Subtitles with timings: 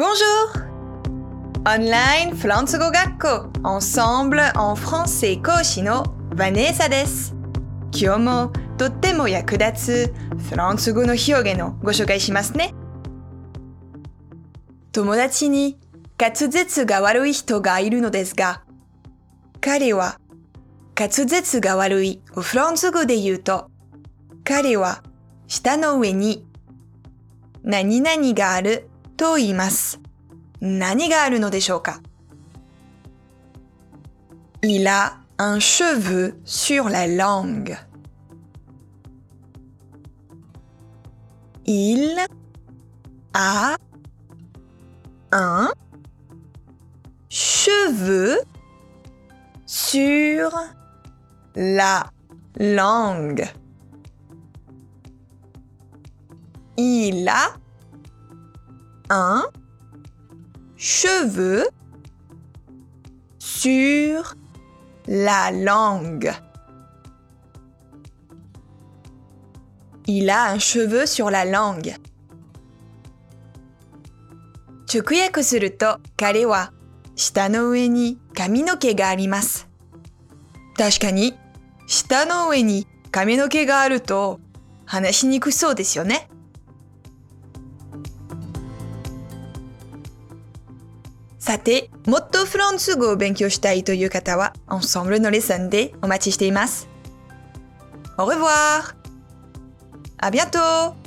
[0.00, 0.50] Bonjour!
[1.64, 7.34] Online フランス語学校 Ensemble en français 講師のヴァネーサです。
[7.94, 10.14] 今日もとっても役立つ
[10.48, 12.72] フランス語の表現をご紹介しますね。
[14.92, 15.78] 友達に
[16.18, 18.62] 滑舌が悪い人がいるのですが、
[19.60, 20.18] 彼は
[20.98, 23.70] 滑舌が悪いをフランス語で言うと、
[24.44, 25.02] 彼は
[25.46, 26.46] 舌の上に
[27.62, 28.89] 何々がある
[29.19, 29.99] と言います。
[30.61, 32.01] 何があるのでしょうか
[34.61, 37.77] Il a un cheveu sur la langue.
[41.67, 42.17] Il
[43.33, 43.77] a
[45.31, 45.71] un
[47.29, 48.39] cheveu
[49.65, 50.51] sur
[51.55, 52.09] la
[52.57, 53.47] langue.
[56.77, 57.55] Il a
[59.10, 59.44] un
[60.76, 61.68] cheveu
[63.40, 64.36] sur
[65.08, 66.32] la langue.
[70.06, 71.96] Il a un cheveu sur la langue.
[74.92, 76.72] 直訳すると彼は
[77.14, 79.68] 舌の上に髪の毛があります。
[80.76, 81.36] 確かに
[81.86, 84.40] 舌の上に髪の毛があると
[84.86, 86.28] 話しにくそうですよね。
[91.39, 96.87] さて、もっとフランス語を勉強したいという方は、Ensemble のレッスンでお待ちしています。
[98.17, 98.95] Au revoir!
[100.17, 100.98] À bientôt!